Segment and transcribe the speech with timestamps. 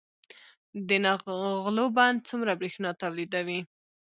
[0.87, 3.59] د نغلو بند څومره بریښنا تولیدوي؟